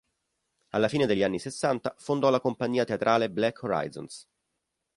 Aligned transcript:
Alla 0.69 0.87
fine 0.87 1.05
degli 1.05 1.21
anni 1.21 1.37
sessanta 1.37 1.93
fondò 1.95 2.31
la 2.31 2.39
compagnia 2.39 2.85
teatrale 2.85 3.29
"Black 3.29 3.61
Horizons". 3.61 4.27